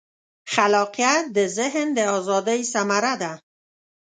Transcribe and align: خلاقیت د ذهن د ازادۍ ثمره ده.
خلاقیت 0.53 1.23
د 1.35 1.37
ذهن 1.57 1.87
د 1.97 1.99
ازادۍ 2.17 2.61
ثمره 2.73 3.13
ده. 3.21 3.33